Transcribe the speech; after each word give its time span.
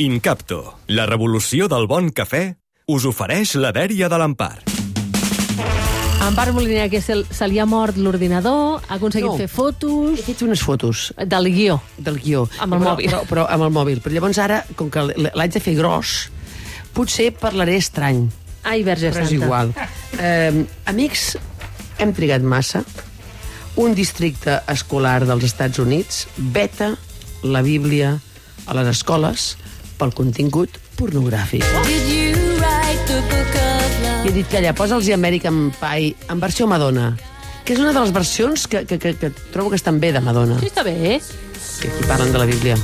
Incapto, 0.00 0.78
la 0.88 1.04
revolució 1.04 1.66
del 1.68 1.84
bon 1.86 2.06
cafè, 2.16 2.54
us 2.88 3.04
ofereix 3.04 3.50
la 3.60 3.74
dèria 3.76 4.08
de 4.08 4.16
l'Empar. 4.18 4.62
Empar 6.24 6.46
Moliner, 6.56 6.86
que 6.88 7.02
se, 7.04 7.18
se 7.28 7.48
li 7.50 7.58
ha 7.60 7.66
mort 7.68 7.98
l'ordinador, 8.00 8.80
ha 8.88 8.96
aconseguit 8.96 9.28
No. 9.28 9.36
fer 9.36 9.50
fotos 9.52 10.16
He 10.18 10.24
fet 10.30 10.40
unes 10.46 10.62
fotos 10.64 11.12
del 11.28 11.50
guió. 11.52 11.76
del 11.98 12.16
guió. 12.24 12.46
Amb 12.58 12.72
el 12.72 12.80
però, 12.80 12.88
mòbil. 12.94 13.10
Però, 13.10 13.20
però 13.28 13.44
amb 13.52 13.66
el 13.68 13.70
mòbil. 13.76 14.00
Però 14.00 14.14
llavors 14.16 14.38
ara, 14.40 14.62
com 14.76 14.88
que 14.90 15.04
l'haig 15.34 15.52
de 15.52 15.60
fer 15.60 15.74
gros, 15.76 16.30
potser 16.94 17.34
parlaré 17.36 17.76
estrany, 17.76 18.30
Ai, 18.64 18.82
Verge 18.84 19.10
però 19.12 19.22
és 19.24 19.28
Santa. 19.28 19.44
igual. 19.44 19.74
Eh, 20.18 20.64
amics, 20.86 21.36
hem 21.98 22.14
trigat 22.16 22.40
massa. 22.40 22.82
Un 23.76 23.92
districte 23.94 24.62
escolar 24.68 25.26
dels 25.26 25.44
Estats 25.44 25.78
Units 25.78 26.28
veta 26.38 26.94
la 27.42 27.60
Bíblia 27.60 28.20
a 28.66 28.74
les 28.74 28.86
escoles 28.88 29.58
pel 30.02 30.10
contingut 30.18 30.74
pornogràfic. 30.98 31.62
I 34.22 34.28
he 34.28 34.32
dit 34.34 34.48
que 34.50 34.58
allà 34.58 34.72
posa 34.74 34.96
els 34.98 35.08
American 35.14 35.68
Pie 35.78 36.14
en 36.30 36.42
versió 36.42 36.66
Madonna, 36.70 37.12
que 37.64 37.76
és 37.76 37.82
una 37.82 37.92
de 37.94 38.00
les 38.02 38.12
versions 38.14 38.66
que, 38.70 38.82
que, 38.86 38.98
que, 38.98 39.14
que 39.18 39.30
trobo 39.54 39.70
que 39.70 39.78
estan 39.78 40.00
bé 40.02 40.12
de 40.14 40.20
Madonna, 40.22 40.58
Sí, 40.62 40.66
està 40.72 40.82
bé. 40.86 41.20
que 41.80 41.88
aquí 41.88 42.06
parlen 42.10 42.32
de 42.34 42.38
la 42.42 42.46
Bíblia. 42.50 42.76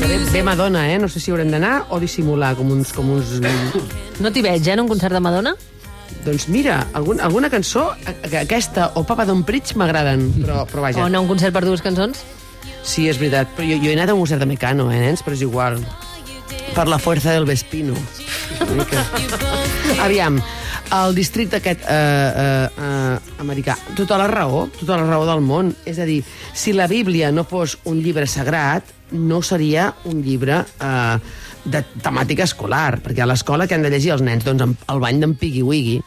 Que 0.00 0.06
bé, 0.06 0.18
bé 0.32 0.42
Madonna, 0.42 0.92
eh? 0.92 0.98
No 0.98 1.08
sé 1.08 1.20
si 1.20 1.30
haurem 1.30 1.50
d'anar 1.50 1.86
o 1.90 2.00
dissimular 2.02 2.54
com 2.58 2.70
uns... 2.74 2.92
Com 2.92 3.10
uns... 3.14 3.36
No 4.20 4.30
t'hi 4.32 4.42
veig, 4.44 4.66
eh, 4.68 4.74
en 4.74 4.82
un 4.84 4.88
concert 4.90 5.14
de 5.14 5.20
Madonna? 5.22 5.54
Doncs 6.24 6.48
mira, 6.48 6.86
algun, 6.96 7.20
alguna 7.20 7.50
cançó, 7.52 7.90
aquesta 8.24 8.90
o 8.96 9.04
Papa 9.04 9.26
Don 9.28 9.44
Pritch 9.44 9.74
m'agraden, 9.76 10.30
però, 10.40 10.64
però 10.70 10.86
vaja. 10.86 11.02
O 11.02 11.08
anar 11.08 11.20
a 11.20 11.24
un 11.24 11.30
concert 11.30 11.54
per 11.54 11.64
dues 11.66 11.84
cançons? 11.84 12.24
Sí, 12.84 13.08
és 13.08 13.20
veritat, 13.20 13.52
però 13.56 13.68
jo, 13.68 13.78
jo 13.82 13.90
he 13.90 13.96
anat 13.96 14.12
a 14.12 14.16
un 14.16 14.24
concert 14.24 14.42
de 14.42 14.48
Mecano, 14.48 14.90
eh, 14.92 15.00
nens? 15.00 15.24
Però 15.24 15.36
és 15.36 15.44
igual. 15.44 15.78
Per 16.74 16.86
la 16.88 16.98
fuerza 16.98 17.32
del 17.32 17.46
Vespino. 17.48 17.96
Aviam, 20.04 20.40
el 20.92 21.14
districte 21.16 21.58
aquest 21.60 21.84
eh, 21.88 21.94
eh, 21.94 22.68
eh, 22.68 23.38
americà, 23.42 23.76
tota 23.96 24.18
la 24.20 24.28
raó, 24.30 24.66
tota 24.78 24.98
la 25.00 25.06
raó 25.08 25.24
del 25.28 25.44
món. 25.44 25.72
És 25.88 26.00
a 26.00 26.08
dir, 26.08 26.20
si 26.52 26.74
la 26.76 26.88
Bíblia 26.90 27.32
no 27.32 27.46
fos 27.48 27.78
un 27.88 28.02
llibre 28.04 28.28
sagrat, 28.30 28.92
no 29.14 29.40
seria 29.42 29.92
un 30.10 30.22
llibre 30.22 30.60
eh, 30.62 31.18
de 31.64 31.80
temàtica 32.04 32.44
escolar, 32.44 32.98
perquè 33.04 33.24
a 33.24 33.30
l'escola 33.30 33.66
que 33.66 33.78
han 33.78 33.86
de 33.86 33.92
llegir 33.94 34.12
els 34.14 34.24
nens? 34.26 34.44
Doncs 34.44 34.66
el 34.90 35.00
bany 35.00 35.22
d'en 35.22 35.38
Piggy 35.40 35.62
Wiggy, 35.64 36.02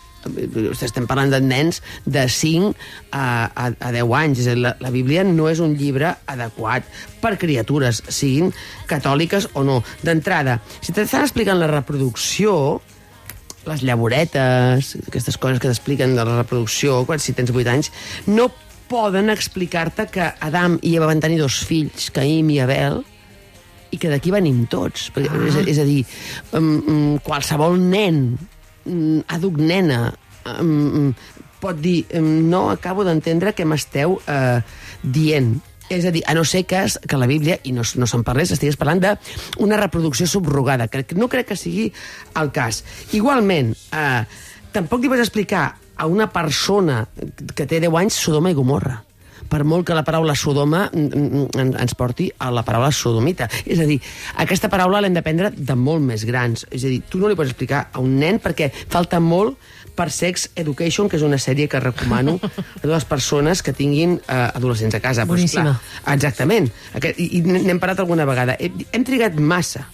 estem 0.82 1.08
parlant 1.08 1.32
de 1.32 1.40
nens 1.42 1.82
de 2.06 2.26
5 2.30 2.74
a, 3.12 3.24
a, 3.48 3.70
a 3.72 3.92
10 3.96 4.14
anys. 4.20 4.42
És 4.44 4.50
a 4.50 4.56
dir, 4.56 4.64
la, 4.66 4.76
la 4.84 4.92
Bíblia 4.94 5.24
no 5.28 5.48
és 5.52 5.62
un 5.64 5.76
llibre 5.80 6.14
adequat 6.28 6.88
per 7.24 7.38
criatures, 7.40 8.04
siguin 8.10 8.54
catòliques 8.90 9.52
o 9.56 9.64
no. 9.68 9.82
D'entrada, 10.04 10.60
si 10.82 10.96
t'estan 10.96 11.26
explicant 11.26 11.60
la 11.60 11.72
reproducció, 11.72 12.82
les 13.68 13.84
llavoretes, 13.84 14.94
aquestes 15.08 15.38
coses 15.38 15.60
que 15.60 15.68
t'expliquen 15.68 16.16
de 16.16 16.24
la 16.24 16.40
reproducció, 16.42 17.04
quan 17.08 17.20
si 17.20 17.36
tens 17.36 17.52
8 17.52 17.74
anys, 17.74 17.92
no 18.28 18.48
poden 18.88 19.30
explicar-te 19.34 20.08
que 20.12 20.30
Adam 20.40 20.78
i 20.82 20.96
Eva 20.98 21.08
van 21.10 21.20
tenir 21.24 21.40
dos 21.42 21.60
fills, 21.68 22.10
Caïm 22.16 22.50
i 22.56 22.60
Abel, 22.64 23.02
i 23.92 23.98
que 24.00 24.10
d'aquí 24.12 24.32
venim 24.34 24.66
tots. 24.72 25.10
Perquè, 25.16 25.32
ah. 25.32 25.46
és, 25.48 25.56
a- 25.62 25.66
és 25.76 25.80
a 25.80 25.86
dir, 25.88 26.02
um, 26.58 26.70
um, 26.88 27.18
qualsevol 27.24 27.78
nen, 27.80 28.38
um, 28.86 29.22
àduc 29.32 29.58
nena, 29.64 30.14
um, 30.60 31.14
pot 31.62 31.80
dir 31.82 32.04
um, 32.20 32.28
no 32.52 32.68
acabo 32.70 33.04
d'entendre 33.08 33.54
què 33.58 33.66
m'esteu 33.66 34.20
uh, 34.20 34.60
dient. 35.04 35.56
És 35.90 36.04
a 36.04 36.12
dir, 36.12 36.20
a 36.28 36.34
no 36.36 36.44
ser 36.44 36.66
que, 36.68 36.82
es- 36.84 37.00
que 37.00 37.16
la 37.18 37.28
Bíblia, 37.32 37.60
i 37.64 37.72
no, 37.72 37.82
no 37.96 38.08
se'n 38.12 38.24
parlés, 38.28 38.52
estigués 38.52 38.76
parlant 38.76 39.00
d'una 39.06 39.80
reproducció 39.80 40.28
subrogada, 40.28 40.90
que 40.92 41.06
no 41.16 41.30
crec 41.32 41.48
que 41.54 41.56
sigui 41.60 41.88
el 42.36 42.52
cas. 42.52 42.84
Igualment, 43.16 43.72
eh, 43.96 44.24
tampoc 44.76 45.00
li 45.02 45.08
vas 45.16 45.24
explicar 45.24 45.70
a 45.98 46.06
una 46.06 46.30
persona 46.32 47.08
que 47.56 47.66
té 47.66 47.80
10 47.84 47.94
anys 47.98 48.14
Sodoma 48.28 48.52
i 48.52 48.58
Gomorra 48.58 49.04
per 49.48 49.62
molt 49.64 49.86
que 49.88 49.96
la 49.96 50.04
paraula 50.04 50.34
Sodoma 50.36 50.90
en- 50.92 51.48
ens 51.80 51.94
porti 51.96 52.26
a 52.38 52.50
la 52.52 52.64
paraula 52.68 52.90
sodomita. 52.92 53.46
És 53.66 53.80
a 53.80 53.86
dir, 53.88 53.96
aquesta 54.44 54.68
paraula 54.68 55.00
l'hem 55.00 55.14
d'aprendre 55.16 55.54
de 55.56 55.76
molt 55.80 56.04
més 56.04 56.26
grans. 56.28 56.66
És 56.70 56.84
a 56.84 56.90
dir, 56.92 57.00
tu 57.08 57.18
no 57.22 57.30
li 57.30 57.36
pots 57.38 57.54
explicar 57.54 57.86
a 57.94 58.02
un 58.04 58.18
nen 58.20 58.42
perquè 58.44 58.68
falta 58.90 59.22
molt 59.24 59.56
per 59.96 60.10
Sex 60.12 60.50
Education, 60.56 61.08
que 61.08 61.16
és 61.16 61.24
una 61.24 61.40
sèrie 61.40 61.70
que 61.72 61.80
recomano 61.80 62.36
a 62.84 62.88
les 62.92 63.06
persones 63.06 63.64
que 63.64 63.72
tinguin 63.74 64.18
eh, 64.28 64.34
adolescents 64.54 64.96
a 64.96 65.00
casa. 65.00 65.24
Boníssima. 65.26 65.64
clar, 65.80 66.14
exactament. 66.18 66.68
I, 67.16 67.38
i 67.40 67.42
n'hem 67.42 67.80
parlat 67.80 68.04
alguna 68.04 68.26
vegada. 68.28 68.58
Hem 68.60 69.04
trigat 69.08 69.40
massa 69.40 69.88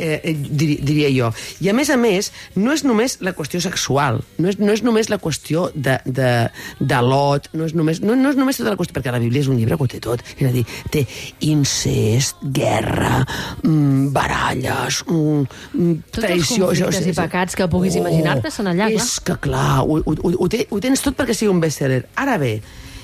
eh, 0.00 0.20
eh, 0.24 0.34
diri, 0.34 0.78
diria 0.82 1.10
jo. 1.12 1.30
I 1.60 1.70
a 1.70 1.74
més 1.76 1.90
a 1.92 1.98
més, 2.00 2.30
no 2.56 2.72
és 2.74 2.84
només 2.86 3.18
la 3.24 3.34
qüestió 3.36 3.60
sexual, 3.62 4.20
no 4.40 4.50
és, 4.50 4.58
no 4.60 4.72
és 4.72 4.82
només 4.86 5.10
la 5.12 5.20
qüestió 5.22 5.68
de, 5.74 5.98
de, 6.06 6.32
de 6.80 7.00
lot, 7.04 7.50
no 7.52 7.68
és, 7.68 7.76
només, 7.76 8.00
no, 8.04 8.16
no 8.18 8.32
és 8.32 8.40
només 8.40 8.60
tota 8.60 8.74
la 8.74 8.80
qüestió, 8.80 8.96
perquè 8.96 9.14
la 9.14 9.22
Bíblia 9.22 9.44
és 9.44 9.50
un 9.52 9.60
llibre 9.60 9.78
que 9.78 9.86
ho 9.86 9.90
té 9.92 10.02
tot, 10.04 10.24
és 10.38 10.48
a 10.48 10.52
dir, 10.54 10.64
té 10.92 11.04
incest, 11.50 12.40
guerra, 12.56 13.20
mm, 13.62 14.10
baralles, 14.16 15.02
mm, 15.06 15.46
mm, 15.74 15.96
Tots 16.10 16.24
els 16.24 16.28
traïció... 16.28 16.70
conflictes 16.70 17.10
i 17.12 17.16
pecats 17.20 17.58
que 17.58 17.70
puguis 17.70 17.98
imaginar-te 18.00 18.52
són 18.54 18.72
allà, 18.72 18.90
clar. 18.90 19.06
És 19.06 19.18
que 19.24 19.36
clar, 19.48 19.82
ho, 19.84 20.00
ho, 20.00 20.14
ho, 20.32 20.50
té, 20.52 20.64
ho 20.70 20.80
tens 20.82 21.04
tot 21.04 21.18
perquè 21.18 21.36
sigui 21.36 21.52
un 21.52 21.62
bestseller. 21.62 22.04
Ara 22.20 22.38
bé, 22.40 22.56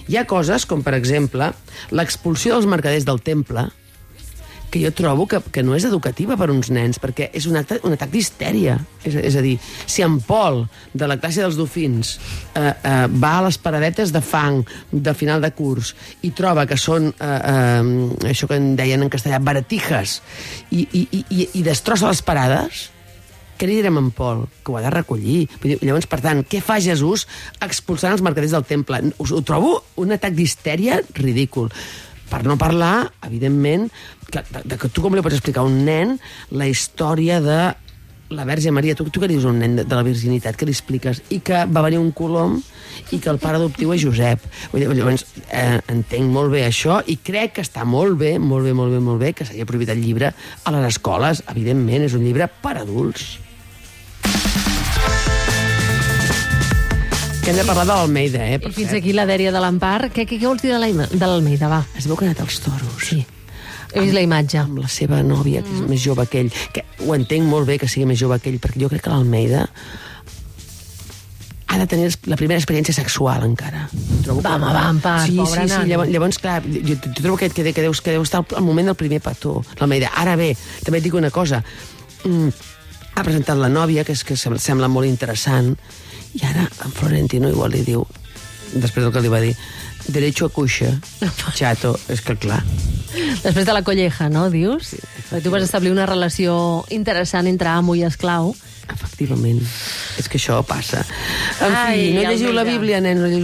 hi 0.07 0.19
ha 0.19 0.27
coses 0.29 0.67
com, 0.71 0.85
per 0.87 0.95
exemple, 0.99 1.51
l'expulsió 1.95 2.57
dels 2.57 2.69
mercaders 2.71 3.07
del 3.09 3.23
temple, 3.27 3.69
que 4.77 4.85
jo 4.85 4.93
trobo 4.93 5.25
que, 5.31 5.41
que 5.53 5.63
no 5.65 5.73
és 5.77 5.87
educativa 5.89 6.37
per 6.37 6.51
uns 6.53 6.69
nens, 6.69 7.01
perquè 7.01 7.31
és 7.33 7.47
un, 7.49 7.57
acte, 7.57 7.79
un 7.89 7.95
atac 7.97 8.11
d'histèria. 8.13 8.77
És, 9.07 9.15
és 9.17 9.37
a 9.39 9.43
dir, 9.45 9.55
si 9.89 10.05
en 10.05 10.19
Pol, 10.21 10.67
de 10.93 11.09
la 11.09 11.17
classe 11.17 11.41
dels 11.41 11.57
dofins, 11.57 12.17
eh, 12.53 12.67
eh, 12.69 12.97
va 13.17 13.37
a 13.39 13.47
les 13.47 13.57
paradetes 13.63 14.13
de 14.13 14.21
fang 14.21 14.61
de 14.93 15.15
final 15.17 15.41
de 15.41 15.49
curs 15.57 15.95
i 16.27 16.33
troba 16.37 16.67
que 16.69 16.77
són, 16.77 17.09
eh, 17.17 17.39
eh, 17.55 18.29
això 18.35 18.51
que 18.51 18.61
en 18.61 18.75
deien 18.77 19.07
en 19.07 19.13
castellà, 19.13 19.41
baratijas, 19.41 20.21
i, 20.71 20.85
i, 20.93 21.07
i, 21.09 21.49
i- 21.55 21.65
destrossa 21.67 22.13
les 22.13 22.21
parades, 22.27 22.91
què 23.57 23.65
li 23.65 23.79
direm 23.79 23.97
en 23.97 24.11
Pol? 24.13 24.43
Que 24.61 24.69
ho 24.75 24.77
ha 24.77 24.83
de 24.85 24.91
recollir. 24.93 25.47
Llavors, 25.81 26.05
per 26.11 26.21
tant, 26.21 26.43
què 26.45 26.61
fa 26.61 26.77
Jesús 26.85 27.25
expulsant 27.65 28.13
els 28.13 28.21
mercaders 28.21 28.53
del 28.53 28.67
temple? 28.69 29.01
Us 29.23 29.33
ho 29.33 29.41
trobo 29.41 29.79
un 30.03 30.13
atac 30.13 30.37
d'histèria 30.37 30.99
ridícul. 31.17 31.71
Per 32.31 32.43
no 32.47 32.59
parlar, 32.59 33.11
evidentment, 33.27 33.89
que, 34.31 34.43
de, 34.51 34.63
de 34.67 34.79
que 34.81 34.91
tu 34.91 35.05
com 35.05 35.15
li 35.15 35.23
pots 35.25 35.39
explicar 35.39 35.63
a 35.63 35.69
un 35.69 35.85
nen 35.87 36.17
la 36.51 36.67
història 36.67 37.41
de 37.45 37.61
la 38.29 38.45
Verge 38.45 38.73
Maria, 38.75 38.97
tu, 38.99 39.07
tu 39.11 39.23
què 39.23 39.29
dius 39.31 39.45
a 39.47 39.53
un 39.53 39.61
nen 39.63 39.77
de, 39.79 39.85
de 39.87 39.95
la 39.95 40.03
virginitat, 40.07 40.57
que 40.59 40.67
li 40.67 40.75
expliques? 40.75 41.23
I 41.31 41.39
que 41.47 41.63
va 41.71 41.85
venir 41.87 42.01
un 42.03 42.11
colom 42.17 42.59
i 43.15 43.21
que 43.23 43.31
el 43.31 43.39
pare 43.39 43.61
adoptiu 43.61 43.93
és 43.95 44.03
Josep. 44.03 44.43
Vull 44.73 44.83
dir, 44.83 44.91
llavors, 44.99 45.27
eh, 45.47 45.79
entenc 45.93 46.33
molt 46.35 46.51
bé 46.55 46.65
això 46.67 46.99
i 47.07 47.19
crec 47.23 47.59
que 47.59 47.67
està 47.67 47.87
molt 47.87 48.19
bé, 48.19 48.37
molt 48.43 48.67
bé, 48.67 48.75
molt 48.75 48.95
bé, 48.95 49.03
molt 49.05 49.23
bé 49.23 49.33
que 49.37 49.47
s'hagi 49.47 49.69
prohibit 49.69 49.95
el 49.95 50.03
llibre 50.03 50.33
a 50.33 50.75
les 50.75 50.91
escoles. 50.91 51.45
Evidentment, 51.55 52.09
és 52.09 52.19
un 52.19 52.27
llibre 52.27 52.51
per 52.63 52.79
adults. 52.83 53.37
Que 57.47 57.53
hem 57.53 57.59
de 57.61 57.65
parlar 57.65 57.85
de 57.87 57.93
l'Almeida, 57.95 58.41
eh? 58.43 58.59
per 58.59 58.73
I 58.73 58.75
fins 58.75 58.89
cert. 58.91 58.99
aquí 59.05 59.13
la 59.15 59.23
dèria 59.29 59.53
de 59.55 59.61
l'Empar. 59.63 60.09
Què, 60.11 60.25
què, 60.27 60.35
què 60.41 60.49
vols 60.49 60.65
dir 60.65 60.73
de 60.75 60.81
l'Alme- 60.83 61.07
de 61.13 61.27
l'Almeida, 61.31 61.69
va? 61.71 61.85
Es 61.95 62.09
veu 62.11 62.17
que 62.19 62.27
ha 62.27 62.33
anat 62.33 62.41
als 62.43 62.59
toros. 62.65 63.05
Sí. 63.07 63.21
He 63.95 64.01
vist 64.03 64.17
la 64.17 64.25
imatge. 64.27 64.59
Amb 64.65 64.81
la 64.83 64.89
seva 64.91 65.21
nòvia, 65.23 65.63
que 65.63 65.71
és 65.71 65.85
més 65.89 66.03
jove 66.03 66.27
que 66.27 66.41
ell. 66.43 66.51
Que 66.75 66.83
ho 67.07 67.15
entenc 67.15 67.47
molt 67.47 67.69
bé 67.71 67.79
que 67.79 67.87
sigui 67.87 68.05
més 68.11 68.19
jove 68.19 68.41
que 68.43 68.51
ell, 68.51 68.59
perquè 68.59 68.83
jo 68.83 68.91
crec 68.91 69.05
que 69.07 69.15
l'Almeida 69.15 69.69
ha 71.69 71.79
de 71.79 71.87
tenir 71.87 72.09
la 72.27 72.37
primera 72.37 72.59
experiència 72.59 72.95
sexual 72.95 73.45
encara. 73.47 73.87
Trobo 74.25 74.43
Va, 74.43 74.57
home, 74.57 74.73
va, 74.75 74.83
Empar, 74.91 75.17
sí, 75.27 75.37
pobre 75.37 75.69
sí, 75.69 75.75
sí, 75.75 75.89
llavors, 75.91 76.11
llavors, 76.11 76.39
clar, 76.43 76.63
jo, 76.67 76.95
jo 76.95 77.13
trobo 77.21 77.37
que, 77.37 77.51
que, 77.51 77.65
que, 77.73 77.83
deus, 77.83 78.01
que 78.01 78.11
deu 78.15 78.23
estar 78.27 78.43
al 78.57 78.63
moment 78.67 78.87
del 78.91 78.99
primer 78.99 79.21
petó, 79.21 79.61
l'Almeida. 79.79 80.11
Ara 80.19 80.35
bé, 80.41 80.53
també 80.83 80.99
et 80.99 81.05
dic 81.07 81.15
una 81.15 81.31
cosa. 81.31 81.63
Mm, 82.25 82.49
ha 83.15 83.23
presentat 83.27 83.59
la 83.59 83.69
nòvia, 83.71 84.03
que, 84.05 84.13
és, 84.19 84.23
que 84.25 84.35
sem- 84.37 84.59
sembla 84.63 84.89
molt 84.89 85.07
interessant, 85.11 85.75
i 86.37 86.45
ara 86.45 86.69
en 86.85 86.93
Florentino 86.93 87.49
igual 87.49 87.73
li 87.73 87.83
diu, 87.87 88.05
després 88.75 89.07
del 89.07 89.13
que 89.15 89.25
li 89.25 89.33
va 89.33 89.41
dir, 89.41 89.55
derecho 90.13 90.47
a 90.47 90.53
cuixa, 90.53 90.93
chato, 91.57 91.97
és 92.13 92.21
que 92.23 92.37
clar. 92.39 92.61
Després 93.43 93.65
de 93.67 93.73
la 93.73 93.83
colleja, 93.83 94.29
no, 94.29 94.47
dius? 94.53 94.93
Sí. 94.93 95.41
Tu 95.43 95.51
vas 95.51 95.65
establir 95.65 95.91
una 95.95 96.07
relació 96.07 96.85
interessant 96.95 97.49
entre 97.49 97.73
amo 97.73 97.97
i 97.97 98.05
esclau. 98.07 98.53
Efectivament. 98.93 99.63
És 100.21 100.29
que 100.31 100.39
això 100.39 100.61
passa. 100.67 101.01
En 101.59 101.73
fi, 101.73 101.81
Ai, 101.81 102.03
no 102.15 102.23
llegiu 102.29 102.53
la. 102.55 102.63
Bíblia, 102.67 103.01
nens, 103.03 103.19
no 103.19 103.27
llegiu 103.27 103.35